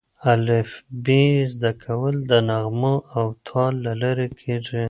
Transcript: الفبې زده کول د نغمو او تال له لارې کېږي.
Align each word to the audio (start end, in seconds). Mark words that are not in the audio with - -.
الفبې 0.33 1.25
زده 1.53 1.71
کول 1.83 2.15
د 2.31 2.33
نغمو 2.49 2.95
او 3.17 3.25
تال 3.47 3.73
له 3.85 3.93
لارې 4.01 4.27
کېږي. 4.41 4.79